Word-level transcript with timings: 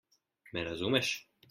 Me 0.57 0.65
razumeš? 0.69 1.15